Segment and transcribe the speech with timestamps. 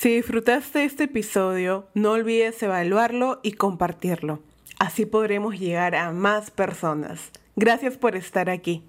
[0.00, 4.40] Si disfrutaste este episodio, no olvides evaluarlo y compartirlo.
[4.78, 7.30] Así podremos llegar a más personas.
[7.54, 8.82] Gracias por estar aquí.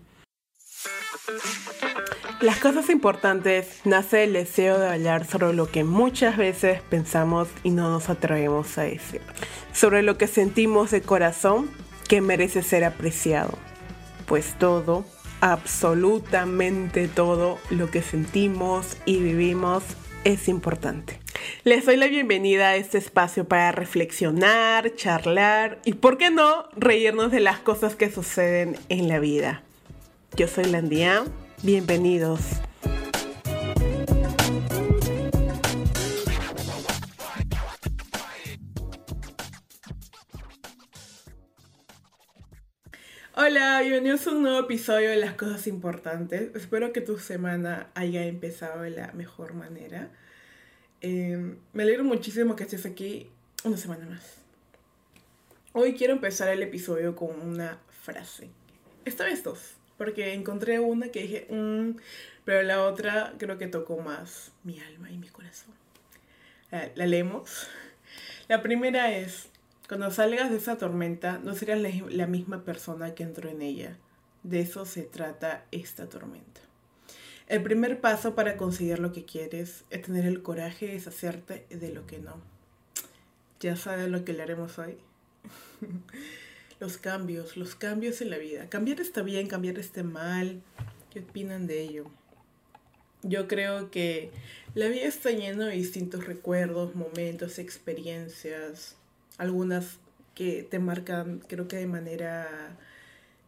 [2.40, 7.72] Las cosas importantes nace el deseo de hablar sobre lo que muchas veces pensamos y
[7.72, 9.20] no nos atrevemos a decir.
[9.74, 11.70] Sobre lo que sentimos de corazón
[12.08, 13.58] que merece ser apreciado.
[14.28, 15.04] Pues todo,
[15.42, 19.84] absolutamente todo lo que sentimos y vivimos
[20.24, 21.20] es importante.
[21.64, 27.32] Les doy la bienvenida a este espacio para reflexionar, charlar y, ¿por qué no?, reírnos
[27.32, 29.64] de las cosas que suceden en la vida.
[30.36, 31.24] Yo soy Landia
[31.64, 32.42] Bienvenidos.
[43.52, 46.56] Hola, bienvenidos a un nuevo episodio de Las Cosas Importantes.
[46.56, 50.10] Espero que tu semana haya empezado de la mejor manera.
[51.02, 53.30] Eh, me alegro muchísimo que estés aquí
[53.66, 54.38] una semana más.
[55.74, 58.48] Hoy quiero empezar el episodio con una frase.
[59.04, 61.98] Esta vez dos porque encontré una que dije, mm",
[62.46, 65.74] pero la otra creo que tocó más mi alma y mi corazón.
[66.72, 67.68] La, leemos.
[68.48, 69.50] La primera es,
[69.92, 73.98] cuando salgas de esa tormenta, no serás la, misma persona que entró en ella.
[74.42, 76.62] De eso se trata esta tormenta.
[77.50, 81.90] El primer paso para conseguir lo que quieres es tener el coraje de deshacerte de
[81.92, 82.38] lo que no.
[83.60, 84.96] Ya sabes lo que le haremos hoy.
[86.80, 88.70] los cambios, los cambios en la vida.
[88.70, 90.62] Cambiar está bien, cambiar está mal.
[91.10, 92.06] ¿Qué opinan de ello?
[93.24, 94.32] Yo creo que
[94.74, 98.96] la vida está llena de distintos recuerdos, momentos, experiencias,
[99.38, 100.00] algunas
[100.36, 102.78] que te marcan, creo que de manera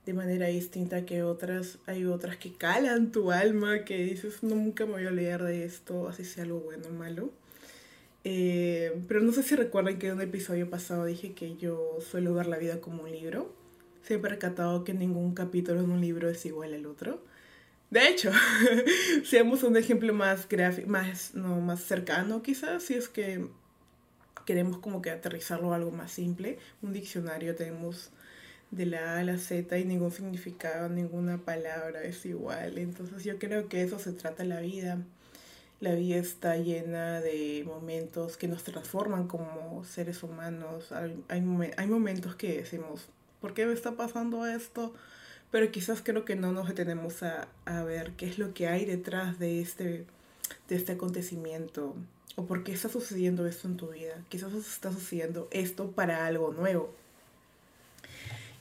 [0.05, 1.77] de manera distinta que otras.
[1.85, 6.07] Hay otras que calan tu alma, que dices, nunca me voy a olvidar de esto,
[6.07, 7.31] así sea algo bueno o malo.
[8.25, 12.33] Eh, pero no sé si recuerdan que en un episodio pasado dije que yo suelo
[12.33, 13.53] ver la vida como un libro.
[14.03, 17.23] Se he percatado que ningún capítulo en un libro es igual al otro.
[17.89, 18.31] De hecho,
[19.23, 20.47] seamos un ejemplo más
[20.87, 23.47] más, no, más cercano quizás, si es que
[24.45, 26.59] queremos como que aterrizarlo a algo más simple.
[26.81, 28.11] Un diccionario tenemos
[28.71, 32.77] de la A a la Z y ningún significado, ninguna palabra es igual.
[32.77, 34.99] Entonces yo creo que eso se trata la vida
[35.83, 40.93] la vida está llena de momentos que nos transforman como seres humanos.
[40.93, 43.09] Hay, hay, momentos que decimos,
[43.41, 44.93] ¿por qué me está pasando esto?
[45.51, 48.85] Pero quizás creo que no nos detenemos a, a ver qué es lo que hay
[48.85, 50.05] detrás de este,
[50.69, 51.95] de este acontecimiento.
[52.35, 54.23] O por qué está sucediendo esto en tu vida.
[54.29, 56.93] Quizás está sucediendo esto para algo nuevo.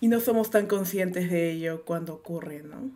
[0.00, 2.91] Y no somos tan conscientes de ello cuando ocurre, ¿no?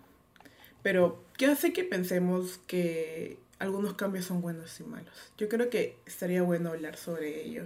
[0.83, 5.15] Pero, ¿qué hace que pensemos que algunos cambios son buenos y malos.
[5.39, 7.65] Yo creo que estaría bueno hablar sobre ello.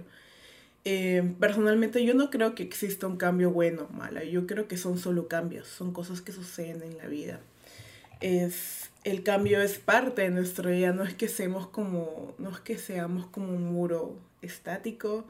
[0.85, 4.77] Eh, personalmente yo no creo que exista un cambio bueno o malo, yo creo que
[4.77, 7.39] son solo cambios, son cosas que suceden en la vida.
[8.19, 12.59] Es, el cambio es parte de nuestra vida, no es que seamos como, no es
[12.59, 15.25] que seamos como un muro estático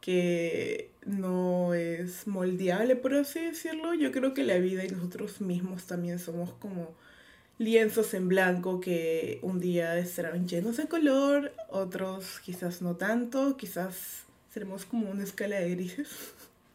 [0.00, 3.94] que no es moldeable, por así decirlo.
[3.94, 6.94] Yo creo que la vida y nosotros mismos también somos como
[7.58, 14.24] lienzos en blanco que un día estarán llenos de color, otros quizás no tanto, quizás
[14.52, 16.08] seremos como una escala de grises.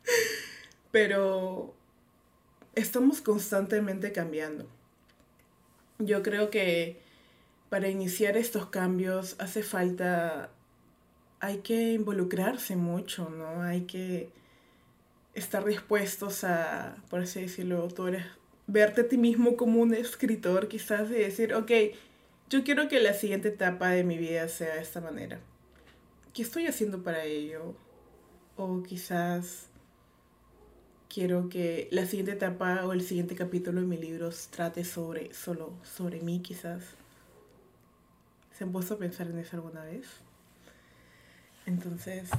[0.92, 1.74] Pero
[2.76, 4.68] estamos constantemente cambiando.
[6.00, 7.00] Yo creo que
[7.70, 10.52] para iniciar estos cambios hace falta,
[11.40, 13.62] hay que involucrarse mucho, ¿no?
[13.62, 14.30] Hay que
[15.34, 18.26] estar dispuestos a, por así decirlo, tú eres
[18.68, 21.72] verte a ti mismo como un escritor, quizás, y decir, ok,
[22.50, 25.40] yo quiero que la siguiente etapa de mi vida sea de esta manera.
[26.34, 27.76] ¿Qué estoy haciendo para ello?
[28.56, 29.68] O quizás
[31.14, 35.74] quiero que la siguiente etapa o el siguiente capítulo de mi libro trate sobre, solo
[35.84, 36.82] sobre mí, quizás.
[38.58, 40.08] ¿Se han puesto a pensar en eso alguna vez?
[41.66, 42.30] Entonces,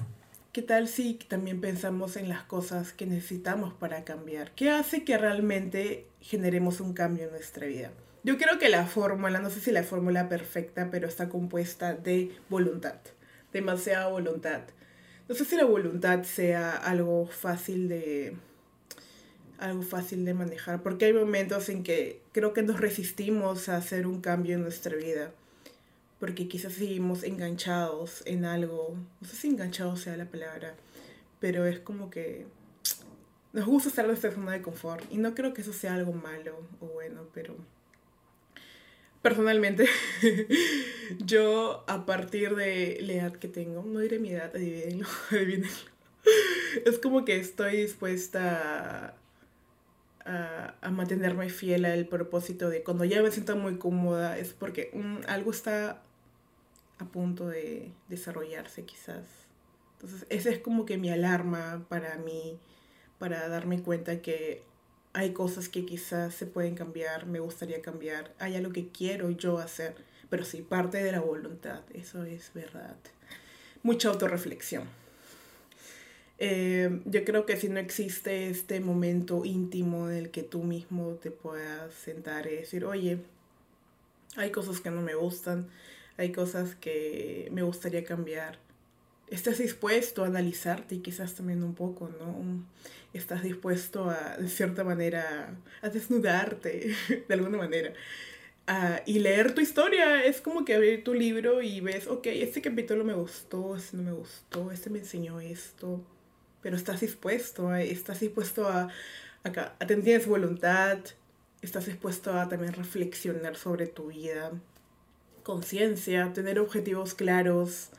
[0.54, 4.52] ¿Qué tal si también pensamos en las cosas que necesitamos para cambiar?
[4.52, 7.90] ¿Qué hace que realmente generemos un cambio en nuestra vida?
[8.22, 12.30] Yo creo que la fórmula, no sé si la fórmula perfecta, pero está compuesta de
[12.48, 13.00] voluntad,
[13.52, 14.60] demasiada voluntad.
[15.28, 18.36] No sé si la voluntad sea algo fácil de
[19.58, 24.06] algo fácil de manejar, porque hay momentos en que creo que nos resistimos a hacer
[24.06, 25.32] un cambio en nuestra vida
[26.24, 30.74] porque quizás seguimos enganchados en algo, no sé si enganchados sea la palabra,
[31.38, 32.46] pero es como que
[33.52, 36.14] nos gusta estar en nuestra zona de confort y no creo que eso sea algo
[36.14, 37.54] malo o bueno, pero
[39.20, 39.86] personalmente,
[41.18, 45.68] yo a partir de la edad que tengo, no diré mi edad, adivínenlo, adivínenlo.
[46.86, 49.14] Es como que estoy dispuesta
[50.24, 54.90] a, a, mantenerme fiel al propósito de cuando ya me siento muy cómoda, es porque
[54.94, 56.02] mm, algo está
[56.98, 59.24] a punto de desarrollarse quizás.
[59.94, 62.58] Entonces, esa es como que mi alarma para mí,
[63.18, 64.62] para darme cuenta que
[65.12, 69.58] hay cosas que quizás se pueden cambiar, me gustaría cambiar, hay algo que quiero yo
[69.58, 69.94] hacer,
[70.28, 72.96] pero sí, parte de la voluntad, eso es verdad.
[73.82, 74.84] Mucha autorreflexión.
[76.38, 81.14] Eh, yo creo que si no existe este momento íntimo en el que tú mismo
[81.14, 83.18] te puedas sentar y decir, oye,
[84.36, 85.68] hay cosas que no me gustan,
[86.16, 88.58] hay cosas que me gustaría cambiar.
[89.28, 92.64] Estás dispuesto a analizarte quizás también un poco, ¿no?
[93.12, 96.94] Estás dispuesto a, de cierta manera, a desnudarte,
[97.28, 97.94] de alguna manera.
[99.06, 103.04] y leer tu historia es como que abrir tu libro y ves, ok, este capítulo
[103.04, 106.04] me gustó, este no me gustó, este me enseñó esto,
[106.64, 108.88] pero estás dispuesto, estás dispuesto a,
[109.44, 110.98] a, a voluntad,
[111.60, 114.50] estás dispuesto a también reflexionar sobre tu vida,
[115.42, 117.90] conciencia, tener objetivos claros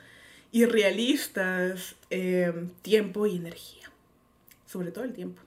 [0.51, 3.91] y realistas, eh, tiempo y energía,
[4.65, 5.43] sobre todo el tiempo.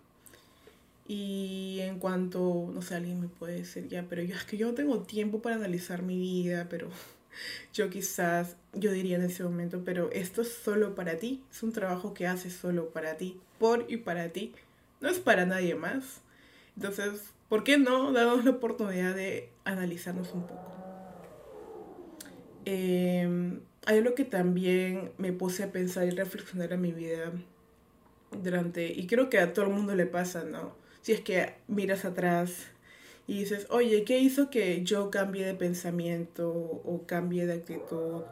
[1.08, 4.68] Y en cuanto, no sé, alguien me puede decir, ya, pero yo es que yo
[4.68, 6.88] no tengo tiempo para analizar mi vida, pero
[7.74, 11.72] yo quizás, yo diría en ese momento, pero esto es solo para ti, es un
[11.72, 14.52] trabajo que haces solo para ti, por y para ti,
[15.00, 16.20] no es para nadie más.
[16.76, 20.72] Entonces, ¿por qué no darnos la oportunidad de analizarnos un poco?
[22.64, 27.32] Eh, hay algo que también me puse a pensar y reflexionar en mi vida
[28.42, 30.74] durante, y creo que a todo el mundo le pasa, ¿no?
[31.00, 32.66] Si es que miras atrás
[33.26, 38.22] y dices, oye, ¿qué hizo que yo cambie de pensamiento o cambie de actitud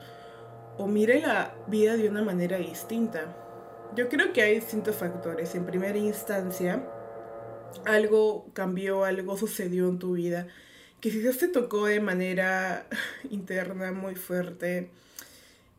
[0.78, 3.37] o mire la vida de una manera distinta?
[3.94, 5.55] Yo creo que hay distintos factores.
[5.55, 6.87] En primera instancia,
[7.84, 10.49] algo cambió, algo sucedió en tu vida
[11.00, 12.87] que quizás te tocó de manera
[13.31, 14.90] interna muy fuerte,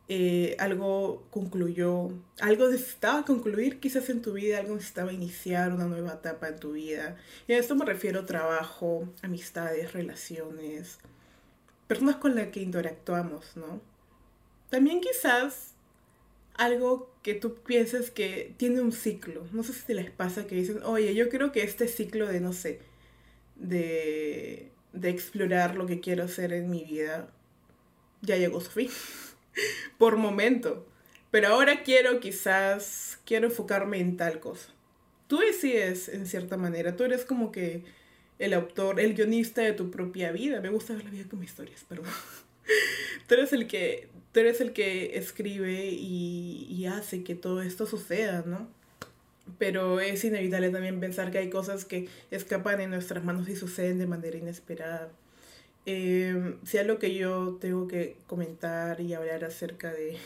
[0.08, 2.10] eh, algo concluyó,
[2.40, 6.72] algo necesitaba concluir quizás en tu vida, algo necesitaba iniciar una nueva etapa en tu
[6.72, 7.16] vida.
[7.46, 10.98] Y a esto me refiero trabajo, amistades, relaciones,
[11.86, 13.80] personas con las que interactuamos, ¿no?
[14.70, 15.74] También quizás
[16.54, 19.46] algo que tú piensas que tiene un ciclo.
[19.52, 22.40] No sé si te les pasa que dicen, oye, yo creo que este ciclo de,
[22.40, 22.80] no sé,
[23.56, 27.28] de de explorar lo que quiero hacer en mi vida,
[28.22, 28.90] ya llegó su fin,
[29.98, 30.86] por momento.
[31.30, 34.72] Pero ahora quiero quizás, quiero enfocarme en tal cosa.
[35.26, 37.84] Tú decides en cierta manera, tú eres como que
[38.38, 40.60] el autor, el guionista de tu propia vida.
[40.60, 42.06] Me gusta ver la vida como historias, perdón.
[43.26, 47.86] tú eres el que, tú eres el que escribe y, y hace que todo esto
[47.86, 48.68] suceda, ¿no?
[49.58, 53.98] pero es inevitable también pensar que hay cosas que escapan en nuestras manos y suceden
[53.98, 55.10] de manera inesperada.
[55.86, 60.16] Eh, si algo que yo tengo que comentar y hablar acerca de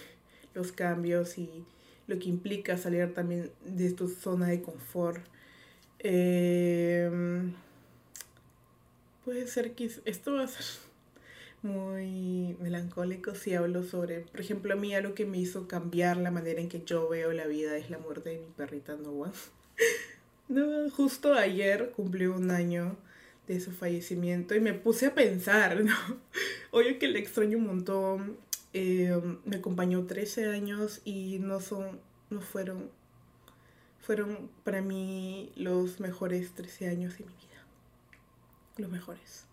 [0.52, 1.64] los cambios y
[2.06, 5.24] lo que implica salir también de tu zona de confort.
[6.00, 7.50] Eh,
[9.24, 10.91] puede ser que esto va a ser
[11.62, 16.30] muy melancólico si hablo sobre, por ejemplo, a mí algo que me hizo cambiar la
[16.30, 19.32] manera en que yo veo la vida es la muerte de mi perrita Noah.
[20.48, 22.96] no, justo ayer cumplió un año
[23.46, 25.94] de su fallecimiento y me puse a pensar, ¿no?
[26.72, 28.36] Oye que le extraño un montón.
[28.74, 32.00] Eh, me acompañó 13 años y no son,
[32.30, 32.90] no fueron,
[34.00, 37.66] fueron para mí los mejores 13 años de mi vida.
[38.78, 39.44] Los mejores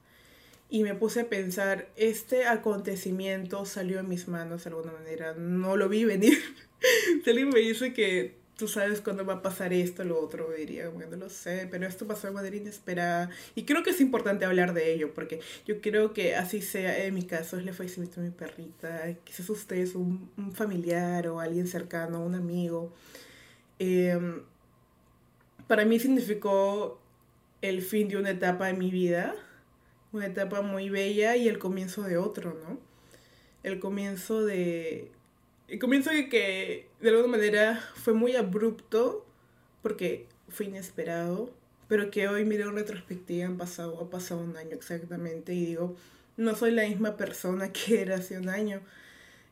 [0.69, 5.75] y me puse a pensar, este acontecimiento salió en mis manos de alguna manera, no
[5.75, 6.38] lo vi venir.
[7.23, 10.89] si alguien me dice que tú sabes cuándo va a pasar esto, lo otro, diría,
[10.89, 13.31] bueno, lo sé, pero esto pasó de manera inesperada.
[13.55, 17.15] Y creo que es importante hablar de ello, porque yo creo que así sea, en
[17.15, 21.39] mi caso es le fallecimiento de mi perrita, quizás usted es un, un familiar o
[21.39, 22.93] alguien cercano, un amigo.
[23.79, 24.43] Em,
[25.65, 26.99] para mí significó
[27.61, 29.33] el fin de una etapa de mi vida
[30.11, 32.79] una etapa muy bella y el comienzo de otro, ¿no?
[33.63, 35.11] El comienzo de...
[35.67, 39.25] El comienzo de que de alguna manera fue muy abrupto
[39.83, 41.51] porque fue inesperado,
[41.87, 45.95] pero que hoy miro en retrospectiva han pasado, ha pasado un año exactamente y digo,
[46.37, 48.81] no soy la misma persona que era hace un año.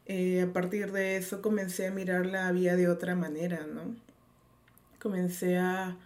[0.08, 3.96] Eh, a partir de eso comencé a mirar la vida de otra manera, ¿no?
[5.00, 5.98] Comencé a,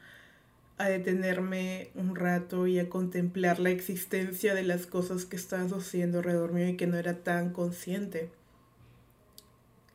[0.81, 6.19] a detenerme un rato y a contemplar la existencia de las cosas que están sucediendo
[6.19, 8.29] alrededor y que no era tan consciente.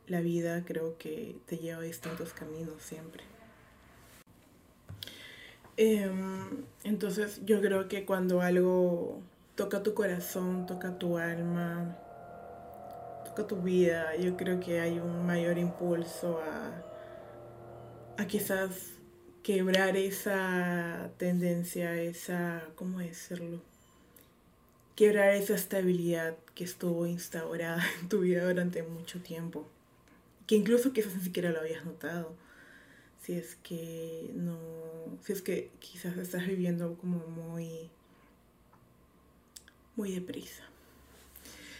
[0.07, 3.23] La vida creo que te lleva a distintos caminos siempre.
[5.75, 9.21] Em, entonces yo creo que cuando algo
[9.55, 11.97] toca tu corazón, toca tu alma,
[13.25, 18.96] toca tu vida, yo creo que hay un mayor impulso a, a quizás
[19.47, 23.61] quebrar esa tendencia, esa, ¿cómo decirlo?
[24.97, 29.65] Quebrar esa estabilidad que estuvo instaurada en tu vida durante mucho tiempo.
[30.47, 32.35] Que incluso quizás ni siquiera lo habías notado.
[33.23, 34.57] Si es que no,
[35.23, 37.89] si es que quizás estás viviendo como muy,
[39.95, 40.63] muy deprisa.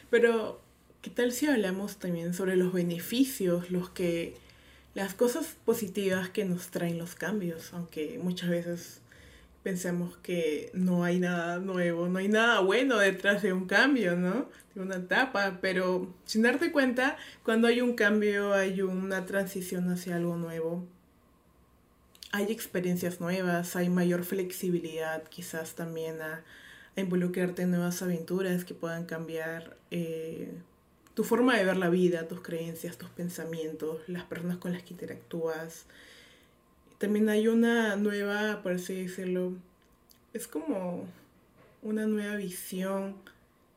[0.09, 0.61] Pero,
[1.01, 4.37] ¿qué tal si hablamos también sobre los beneficios, los que
[4.97, 9.01] las cosas positivas que nos traen los cambios, aunque muchas veces
[9.61, 14.49] pensemos que no hay nada nuevo, no hay nada bueno detrás de un cambio, ¿no?
[14.73, 20.15] De una etapa, pero sin darte cuenta, cuando hay un cambio, hay una transición hacia
[20.15, 20.83] algo nuevo.
[22.31, 26.43] Hay experiencias nuevas, hay mayor flexibilidad quizás también a,
[26.95, 30.55] involucrarte en nuevas aventuras que puedan cambiar eh,
[31.17, 34.93] tu forma de ver la vida, tus creencias, tus pensamientos, las personas con las que
[34.93, 35.85] interactúas.
[36.99, 39.53] También hay una nueva, por así decirlo,
[40.35, 41.07] es como
[41.81, 43.15] una nueva visión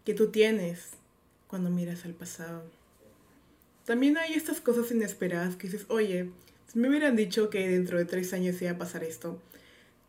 [0.04, 0.90] que tú tienes
[1.46, 2.62] cuando miras al pasado.
[3.86, 6.28] También hay estas cosas inesperadas que dices, oye,
[6.70, 9.40] si me hubieran dicho que dentro de tres años iba a pasar esto,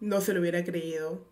[0.02, 1.24] no se lo hubiera creído.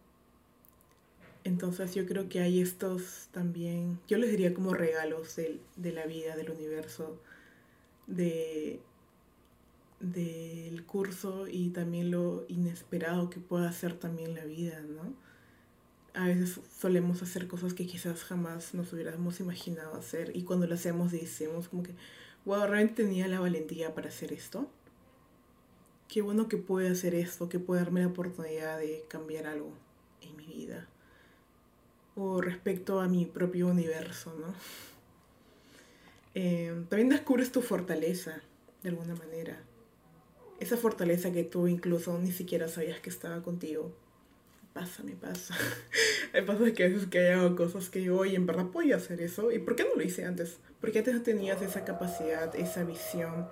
[1.44, 6.36] Entonces yo creo que hay estos también, yo les diría como regalos de, la vida,
[6.36, 7.22] del universo,
[8.08, 8.82] de,
[10.02, 15.14] del curso y también lo inesperado que pueda ser también la vida, ¿no?
[16.14, 20.76] A veces solemos hacer cosas que quizás jamás nos hubiéramos imaginado hacer y cuando lo
[20.76, 21.96] hacemos decimos como que,
[22.46, 24.70] wow, realmente tenía la valentía para hacer esto.
[26.10, 29.72] Qué bueno que puede hacer esto, que puede darme la oportunidad de cambiar algo
[30.22, 30.88] en mi vida
[32.42, 34.54] respecto a mi propio universo, ¿no?
[36.36, 38.42] Eh, también descubres tu fortaleza,
[38.84, 39.62] de alguna manera.
[40.60, 43.92] Esa fortaleza que tú incluso ni siquiera sabías que estaba contigo.
[44.74, 45.56] Pasa, me pasa.
[46.34, 49.22] Hay pasa que a veces que hago cosas que yo, oye, en verdad podía hacer
[49.22, 49.52] eso.
[49.52, 50.58] ¿Y por qué no lo hice antes?
[50.82, 53.48] Porque antes no tenías esa capacidad, esa visión,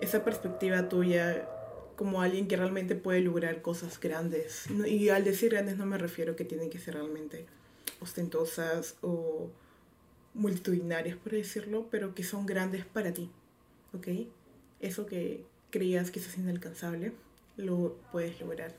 [0.00, 1.48] esa perspectiva tuya
[1.96, 4.66] como alguien que realmente puede lograr cosas grandes.
[4.86, 7.46] Y al decir grandes no me refiero que tienen que ser realmente
[8.00, 9.50] ostentosas o
[10.34, 13.30] multitudinarias, por decirlo, pero que son grandes para ti,
[13.92, 14.08] ¿ok?
[14.80, 17.12] Eso que creías que es inalcanzable,
[17.56, 18.74] lo puedes lograr.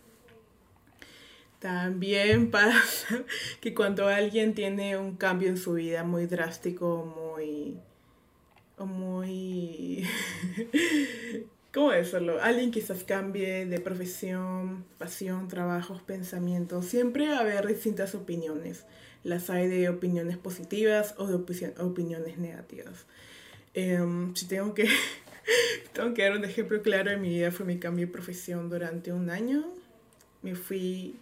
[1.59, 3.23] También pasa
[3.61, 7.77] que cuando alguien tiene un cambio en su vida muy drástico, muy...
[8.77, 10.07] muy...
[11.71, 12.41] ¿Cómo decirlo?
[12.41, 16.85] Alguien quizás cambie de profesión, pasión, trabajos, pensamientos.
[16.85, 18.85] Siempre va a haber distintas opiniones.
[19.23, 23.05] Las hay de opiniones positivas o de opiniones negativas.
[23.75, 24.87] Em, si tengo que,
[25.93, 29.13] tengo que dar un ejemplo claro de mi vida, fue mi cambio de profesión durante
[29.13, 29.63] un año.
[30.41, 31.17] Me fui,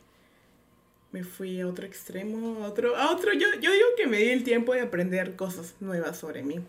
[1.11, 3.33] me fui a otro extremo, a otro, a otro.
[3.33, 6.61] Yo, yo digo que me di el tiempo de aprender cosas nuevas sobre mí.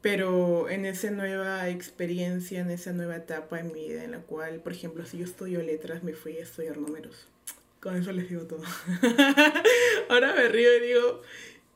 [0.00, 4.60] Pero en esa nueva experiencia, en esa nueva etapa en mi vida, en la cual,
[4.60, 7.26] por ejemplo, si yo estudio letras, me fui a estudiar números.
[7.80, 8.62] Con eso les digo todo.
[10.08, 11.22] Ahora me río y digo,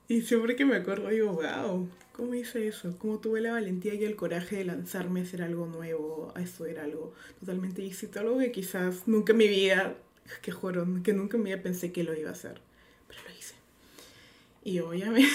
[0.09, 2.97] y siempre que me acuerdo digo, wow, ¿cómo hice eso?
[2.99, 6.79] ¿Cómo tuve la valentía y el coraje de lanzarme a hacer algo nuevo, a estudiar
[6.79, 8.21] algo totalmente distinto?
[8.21, 9.97] Algo que quizás nunca en mi vida,
[10.43, 12.61] que juro, que nunca en mi vida pensé que lo iba a hacer.
[13.09, 13.55] Pero lo hice.
[14.64, 15.29] Y obviamente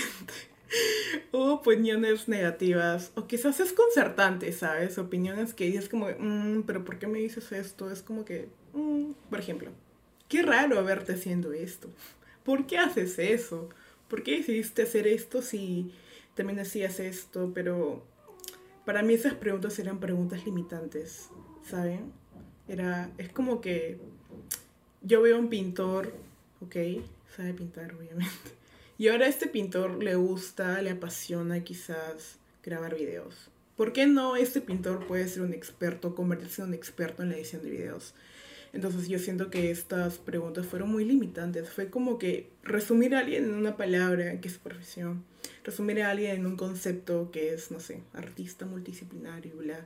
[1.31, 4.97] opiniones negativas o quizás es concertante, ¿sabes?
[4.97, 7.91] Opiniones que dices como, mmm, pero ¿por qué me dices esto?
[7.91, 9.71] Es como que, mmm, por ejemplo,
[10.27, 11.89] qué raro verte haciendo esto.
[12.43, 13.69] ¿Por qué haces eso?
[14.07, 15.91] ¿Por qué decidiste hacer esto si
[16.35, 17.51] también hacías esto?
[17.53, 18.03] Pero
[18.85, 21.29] para mí esas preguntas eran preguntas limitantes,
[21.69, 22.11] ¿saben?
[22.67, 23.97] Era, es como que
[25.01, 26.13] yo veo a un pintor,
[26.61, 26.75] ¿ok?
[27.35, 28.57] Sabe pintar, obviamente
[28.97, 33.49] y ahora a este pintor le gusta, le apasiona quizás grabar videos.
[33.75, 37.35] ¿Por qué no este pintor puede ser un experto, convertirse en un experto en la
[37.35, 38.15] edición de videos?
[38.73, 41.69] Entonces yo siento que estas preguntas fueron muy limitantes.
[41.69, 45.23] Fue como que resumir a alguien en una palabra que es profesión,
[45.63, 49.85] resumir a alguien en un concepto que es, no sé, artista multidisciplinario, bla.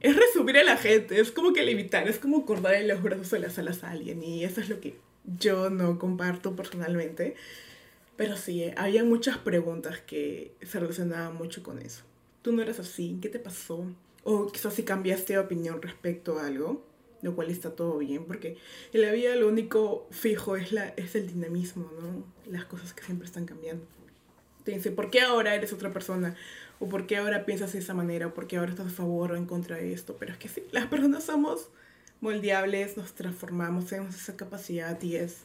[0.00, 3.38] es resumir a la gente, es como que limitar, es como cortar los brazos de
[3.38, 4.96] las alas a alguien y eso es lo que
[5.38, 7.36] yo no comparto personalmente.
[8.18, 12.02] Pero sí, eh, había muchas preguntas que se relacionaban mucho con eso.
[12.42, 13.86] Tú no eras así, ¿qué te pasó?
[14.24, 16.84] O quizás si cambiaste de opinión respecto a algo,
[17.22, 18.58] lo cual está todo bien, porque
[18.92, 22.24] en la vida lo único fijo es, la, es el dinamismo, ¿no?
[22.52, 23.84] Las cosas que siempre están cambiando.
[24.64, 26.36] Te dice, ¿por qué ahora eres otra persona?
[26.80, 28.26] ¿O por qué ahora piensas de esa manera?
[28.26, 30.16] ¿O por qué ahora estás a favor o en contra de esto?
[30.18, 31.68] Pero es que sí, las personas somos
[32.20, 35.42] moldeables, nos transformamos, tenemos esa capacidad y es,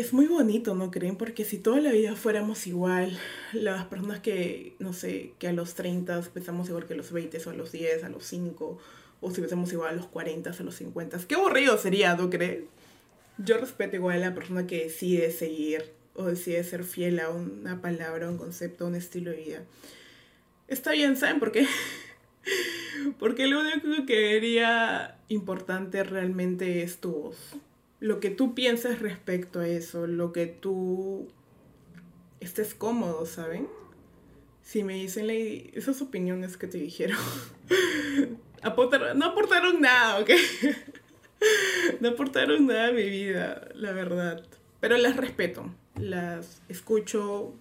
[0.00, 1.16] es muy bonito, ¿no creen?
[1.16, 3.18] Porque si toda la vida fuéramos igual,
[3.52, 7.38] las personas que, no sé, que a los 30 pensamos igual que a los 20
[7.44, 8.78] o a los 10, a los 5,
[9.20, 12.66] o si pensamos igual a los 40, a los 50, qué aburrido sería, ¿no creen?
[13.38, 17.80] Yo respeto igual a la persona que decide seguir o decide ser fiel a una
[17.80, 19.64] palabra, a un concepto, a un estilo de vida.
[20.68, 21.40] Está bien, ¿saben?
[23.18, 27.36] Porque lo único que vería importante realmente es tu voz.
[28.00, 31.28] Lo que tú piensas respecto a eso, lo que tú
[32.40, 33.68] estés cómodo, ¿saben?
[34.62, 35.28] Si me dicen
[35.72, 37.18] esas opiniones que te dijeron,
[39.16, 40.30] no aportaron nada, ¿ok?
[42.00, 44.44] no aportaron nada a mi vida, la verdad.
[44.80, 47.54] Pero las respeto, las escucho,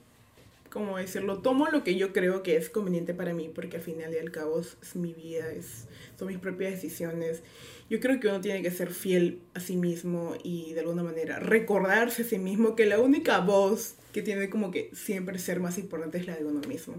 [0.69, 4.13] como decirlo, tomo lo que yo creo que es conveniente para mí, porque al final
[4.13, 7.41] y al cabo es, mi vida, es, son mis propias decisiones.
[7.89, 11.39] Yo creo que uno tiene que ser fiel a sí mismo y de alguna manera
[11.39, 15.77] recordarse a sí mismo que la única voz que tiene como que siempre ser más
[15.77, 16.95] importante es la de uno mismo.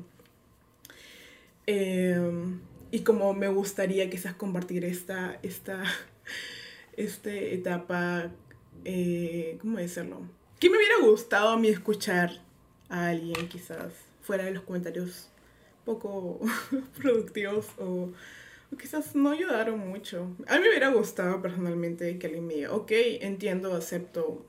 [1.67, 5.83] Em, y como me gustaría quizás compartir esta, esta,
[6.97, 8.31] esta etapa,
[8.85, 10.23] eh, ¿cómo decirlo?
[10.59, 12.31] ¿Qué me hubiera gustado a mí escuchar
[12.89, 13.93] a alguien quizás
[14.23, 15.29] fuera de los comentarios
[15.85, 16.41] poco
[17.01, 18.13] productivos o,
[18.77, 20.37] quizás no ayudaron mucho.
[20.47, 24.45] A mí me hubiera gustado personalmente que alguien me diga, ok, entiendo, acepto,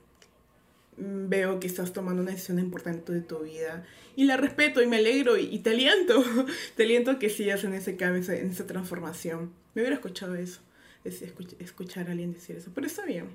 [0.98, 3.86] mm, veo que estás tomando una decisión importante de tu vida
[4.16, 6.24] y la respeto y me alegro y, te aliento,
[6.76, 9.52] te aliento que sigas en ese cambio, en esa transformación.
[9.74, 10.62] Me hubiera escuchado eso,
[11.06, 13.28] escuchar a alguien decir eso, pero está bien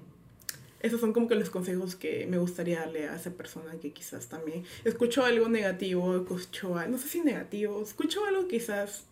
[0.85, 4.29] esos son como que los consejos que me gustaría darle a esa persona que quizás
[4.29, 9.07] también escuchó algo negativo, escuchó algo, no sé si negativo, escuchó algo quizás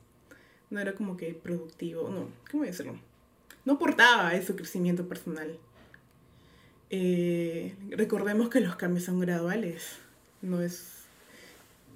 [0.72, 2.98] no era como que productivo, no, ¿cómo decirlo?
[3.64, 5.58] No aportaba a su crecimiento personal.
[6.90, 9.98] Eh, recordemos que los cambios son graduales,
[10.40, 10.98] no es...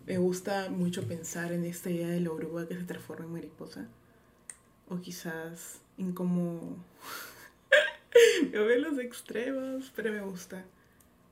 [0.06, 3.88] Me gusta mucho pensar en esta idea de la oruga que se transforma en mariposa.
[4.88, 6.76] O quizás en cómo
[8.52, 10.64] Yo veo los extremos, pero me gusta.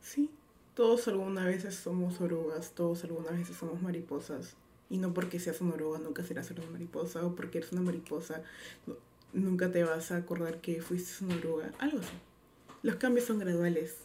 [0.00, 0.30] Sí,
[0.74, 4.56] todos alguna vez somos orugas, todos alguna vez somos mariposas.
[4.90, 8.42] Y no porque seas una oruga nunca serás una mariposa, o porque eres una mariposa
[9.34, 11.72] nunca te vas a acordar que fuiste una oruga.
[11.78, 12.14] Algo así.
[12.82, 13.96] Los cambios son graduales,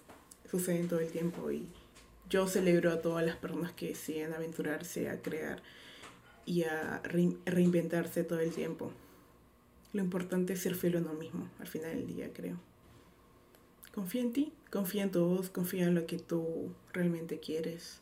[0.49, 1.67] suceden todo el tiempo y
[2.29, 5.61] yo celebro a todas las personas que deciden aventurarse a crear
[6.45, 7.01] y a
[7.45, 8.91] reinventarse todo el tiempo.
[9.93, 12.57] Lo importante es ser fiel a uno mismo, al final del día, creo.
[13.93, 18.01] Confía en ti, confía en tu voz, confía en lo que tú realmente quieres.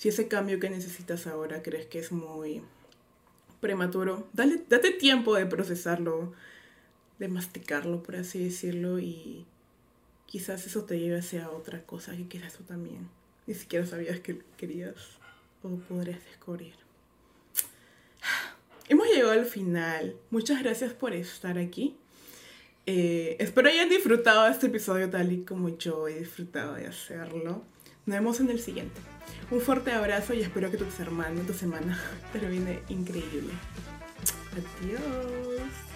[0.00, 2.62] Si ese cambio que necesitas ahora crees que es muy
[3.60, 6.32] prematuro, dale, date tiempo de procesarlo,
[7.18, 9.44] de masticarlo, por así decirlo, y
[10.24, 13.10] quizás eso te lleve hacia otra cosa que quizás tú también
[13.46, 14.94] ni siquiera sabías que querías
[15.62, 16.72] o podrías descubrir.
[18.88, 20.16] Hemos llegado al final.
[20.30, 21.94] Muchas gracias por estar aquí.
[22.86, 27.66] Eh, espero hayan disfrutado este episodio tal y como yo he disfrutado de hacerlo.
[28.06, 29.00] Nos vemos en el siguiente.
[29.50, 32.00] Un fuerte abrazo y espero que tu semana, tu semana
[32.32, 33.52] termine increíble.
[34.52, 35.89] Adiós.